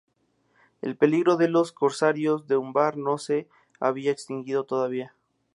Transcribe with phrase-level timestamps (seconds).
[0.81, 3.47] El peligro de los corsarios de Umbar no se
[3.79, 5.13] había extinguido todavía.